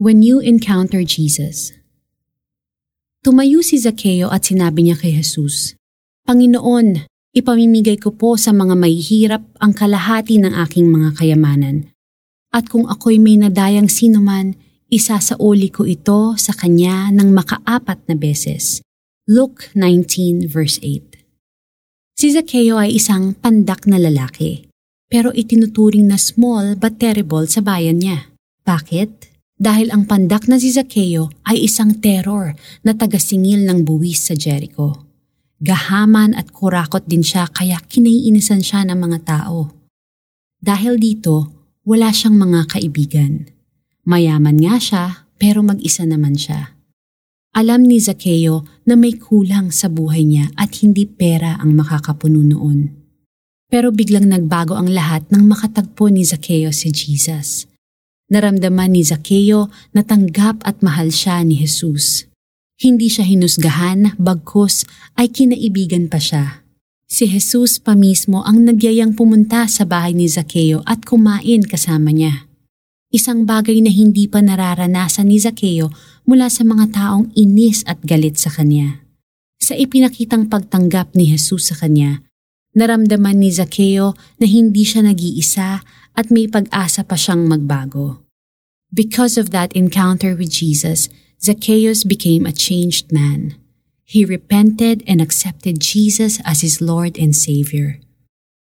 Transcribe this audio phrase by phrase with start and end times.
[0.00, 1.76] When you encounter Jesus.
[3.20, 5.76] Tumayo si Zaccheo at sinabi niya kay Jesus,
[6.24, 7.04] Panginoon,
[7.36, 11.92] ipamimigay ko po sa mga mahihirap ang kalahati ng aking mga kayamanan.
[12.48, 14.56] At kung ako'y may nadayang sinuman,
[14.88, 18.80] isasauli ko ito sa kanya ng makaapat na beses.
[19.28, 21.12] Luke 19 verse 8
[22.16, 24.64] Si Zaccheo ay isang pandak na lalaki,
[25.12, 28.32] pero itinuturing na small but terrible sa bayan niya.
[28.64, 29.29] Bakit?
[29.60, 35.04] Dahil ang pandak na si Zaccheo ay isang terror na tagasingil ng buwis sa Jericho.
[35.60, 39.68] Gahaman at kurakot din siya kaya kinaiinisan siya ng mga tao.
[40.56, 43.52] Dahil dito, wala siyang mga kaibigan.
[44.08, 45.04] Mayaman nga siya
[45.36, 46.80] pero mag-isa naman siya.
[47.52, 52.96] Alam ni Zaccheo na may kulang sa buhay niya at hindi pera ang makakapuno noon.
[53.68, 57.69] Pero biglang nagbago ang lahat nang makatagpo ni Zaccheo si Jesus.
[58.30, 62.30] Naramdaman ni Zaccheo na tanggap at mahal siya ni Jesus.
[62.78, 64.86] Hindi siya hinusgahan, bagkus
[65.18, 66.62] ay kinaibigan pa siya.
[67.10, 72.46] Si Jesus pa mismo ang nagyayang pumunta sa bahay ni Zaccheo at kumain kasama niya.
[73.10, 75.90] Isang bagay na hindi pa nararanasan ni Zaccheo
[76.22, 79.02] mula sa mga taong inis at galit sa kanya.
[79.58, 82.22] Sa ipinakitang pagtanggap ni Jesus sa kanya,
[82.76, 85.82] naramdaman ni Zaccheo na hindi siya nag-iisa
[86.14, 88.22] at may pag-asa pa siyang magbago.
[88.90, 91.06] Because of that encounter with Jesus,
[91.38, 93.54] Zacchaeus became a changed man.
[94.02, 98.02] He repented and accepted Jesus as his Lord and Savior.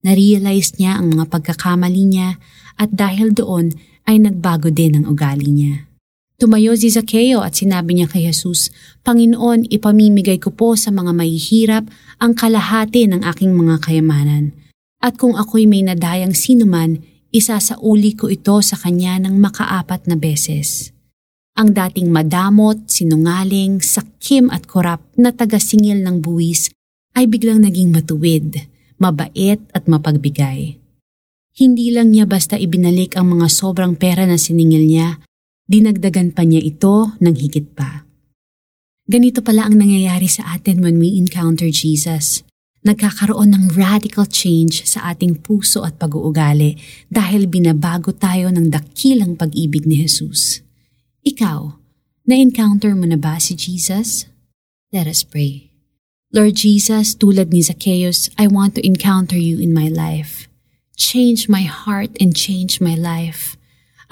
[0.00, 2.40] Narealize niya ang mga pagkakamali niya
[2.80, 3.76] at dahil doon
[4.08, 5.88] ay nagbago din ang ugali niya.
[6.34, 8.74] Tumayo si Zaccheo at sinabi niya kay Jesus,
[9.06, 11.84] Panginoon, ipamimigay ko po sa mga mahihirap
[12.18, 14.50] ang kalahati ng aking mga kayamanan.
[14.98, 16.98] At kung ako'y may nadayang sinuman,
[17.30, 20.90] isasauli ko ito sa kanya ng makaapat na beses.
[21.54, 26.74] Ang dating madamot, sinungaling, sakim at korap na tagasingil ng buwis
[27.14, 28.66] ay biglang naging matuwid,
[28.98, 30.82] mabait at mapagbigay.
[31.54, 35.22] Hindi lang niya basta ibinalik ang mga sobrang pera na siningil niya,
[35.68, 38.04] dinagdagan pa niya ito ng higit pa.
[39.04, 42.44] Ganito pala ang nangyayari sa atin when we encounter Jesus
[42.84, 46.76] nagkakaroon ng radical change sa ating puso at pag-uugali
[47.08, 50.60] dahil binabago tayo ng dakilang pag-ibig ni Jesus.
[51.24, 51.80] Ikaw,
[52.28, 54.28] na-encounter mo na ba si Jesus?
[54.92, 55.72] Let us pray.
[56.28, 60.44] Lord Jesus, tulad ni Zacchaeus, I want to encounter you in my life.
[60.94, 63.56] Change my heart and change my life.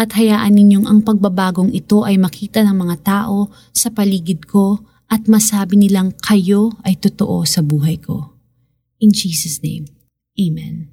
[0.00, 4.80] At hayaan ninyong ang pagbabagong ito ay makita ng mga tao sa paligid ko
[5.12, 8.32] at masabi nilang kayo ay totoo sa buhay ko.
[9.04, 9.92] In Jesus' name,
[10.40, 10.88] Amen.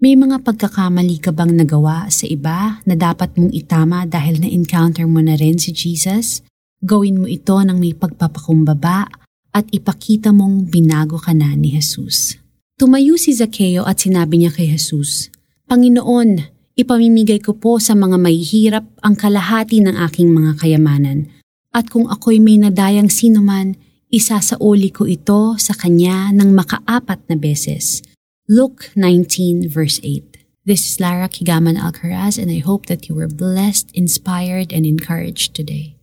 [0.00, 5.20] May mga pagkakamali ka bang nagawa sa iba na dapat mong itama dahil na-encounter mo
[5.20, 6.40] na rin si Jesus?
[6.80, 9.10] Gawin mo ito ng may pagpapakumbaba
[9.52, 12.38] at ipakita mong binago ka na ni Jesus.
[12.78, 15.34] Tumayo si Zaccheo at sinabi niya kay Jesus,
[15.66, 21.26] Panginoon, ipamimigay ko po sa mga mahihirap ang kalahati ng aking mga kayamanan.
[21.74, 23.74] At kung ako'y may nadayang sinuman,
[24.14, 28.00] isasauli ko ito sa kanya ng makaapat na beses.
[28.46, 30.38] Luke 19 verse 8.
[30.62, 35.58] This is Lara Kigaman Alcaraz and I hope that you were blessed, inspired, and encouraged
[35.58, 35.97] today.